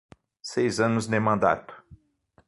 Seis 0.49 0.75
anos 0.79 1.05
de 1.05 1.19
mandato 1.19 1.75